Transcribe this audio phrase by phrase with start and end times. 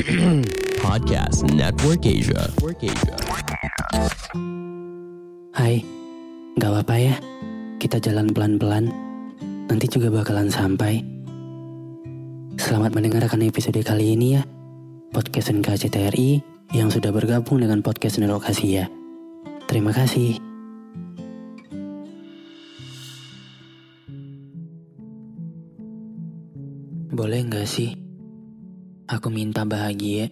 [0.80, 2.48] Podcast Network Asia.
[5.52, 5.84] Hai,
[6.56, 7.16] gak apa-apa ya.
[7.76, 8.88] Kita jalan pelan-pelan.
[9.68, 11.04] Nanti juga bakalan sampai.
[12.56, 14.42] Selamat mendengarkan episode kali ini ya.
[15.12, 16.40] Podcast NKCTRI
[16.72, 18.88] yang sudah bergabung dengan podcast Network Asia.
[19.68, 20.40] Terima kasih.
[27.12, 28.09] Boleh nggak sih?
[29.10, 30.30] Aku minta bahagia.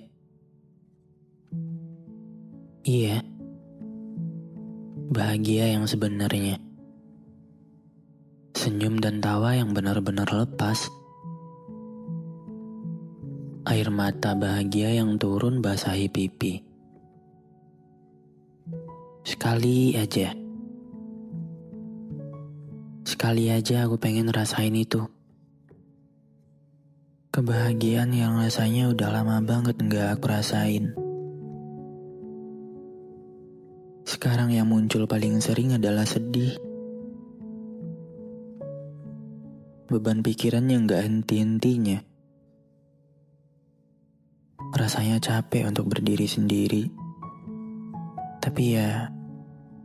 [2.86, 3.26] Iya.
[5.10, 6.62] Bahagia yang sebenarnya.
[8.54, 10.86] Senyum dan tawa yang benar-benar lepas.
[13.66, 16.62] Air mata bahagia yang turun basahi pipi.
[19.26, 20.30] Sekali aja.
[23.02, 25.17] Sekali aja aku pengen rasain itu.
[27.38, 30.90] Kebahagiaan yang rasanya udah lama banget nggak aku rasain.
[34.02, 36.58] Sekarang yang muncul paling sering adalah sedih.
[39.86, 42.02] Beban pikiran yang gak henti-hentinya.
[44.74, 46.90] Rasanya capek untuk berdiri sendiri.
[48.42, 49.14] Tapi ya,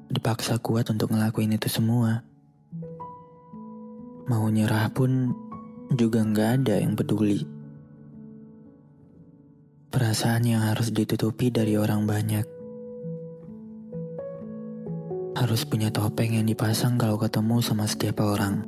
[0.10, 2.26] dipaksa kuat untuk ngelakuin itu semua.
[4.26, 5.38] Mau nyerah pun
[5.92, 7.44] juga nggak ada yang peduli.
[9.92, 12.48] Perasaan yang harus ditutupi dari orang banyak.
[15.36, 18.64] Harus punya topeng yang dipasang kalau ketemu sama setiap orang.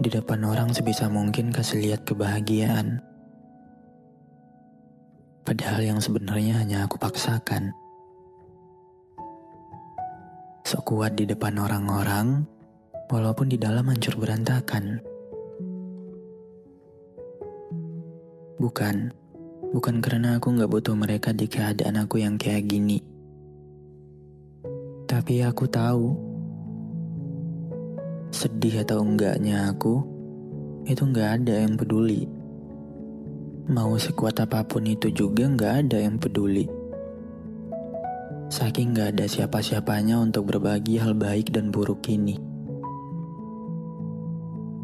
[0.00, 3.04] Di depan orang sebisa mungkin kasih lihat kebahagiaan.
[5.44, 7.76] Padahal yang sebenarnya hanya aku paksakan.
[10.64, 12.46] Sok kuat di depan orang-orang,
[13.10, 15.02] walaupun di dalam hancur berantakan.
[18.62, 19.10] Bukan,
[19.74, 23.02] bukan karena aku gak butuh mereka di keadaan aku yang kayak gini.
[25.10, 26.14] Tapi aku tahu,
[28.30, 30.06] sedih atau enggaknya aku,
[30.86, 32.30] itu gak ada yang peduli.
[33.66, 36.70] Mau sekuat apa pun itu juga gak ada yang peduli.
[38.50, 42.49] Saking gak ada siapa-siapanya untuk berbagi hal baik dan buruk ini.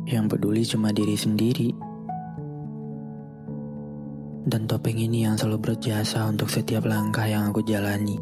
[0.07, 1.75] Yang peduli cuma diri sendiri.
[4.47, 8.15] Dan topeng ini yang selalu berjasa untuk setiap langkah yang aku jalani.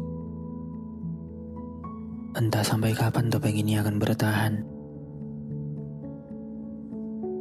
[2.33, 4.53] Entah sampai kapan topeng ini akan bertahan.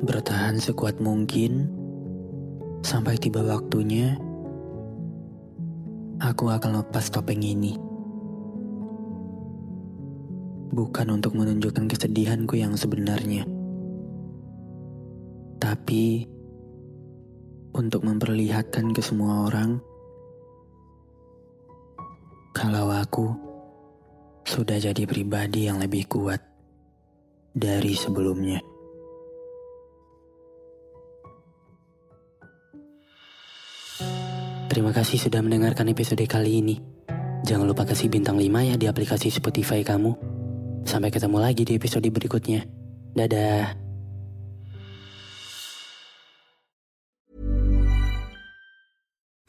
[0.05, 1.73] Bertahan sekuat mungkin
[2.85, 4.21] sampai tiba waktunya
[6.21, 7.81] aku akan lepas topeng ini.
[10.69, 13.54] Bukan untuk menunjukkan kesedihanku yang sebenarnya
[15.85, 16.25] tapi
[17.77, 19.85] untuk memperlihatkan ke semua orang
[22.57, 23.29] kalau aku
[24.49, 26.41] sudah jadi pribadi yang lebih kuat
[27.53, 28.65] dari sebelumnya.
[34.73, 36.81] Terima kasih sudah mendengarkan episode kali ini.
[37.45, 40.17] Jangan lupa kasih bintang 5 ya di aplikasi Spotify kamu.
[40.89, 42.65] Sampai ketemu lagi di episode berikutnya.
[43.13, 43.84] Dadah.